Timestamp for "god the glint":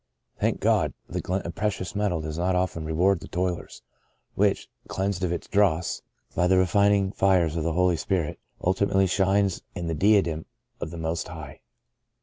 0.61-1.45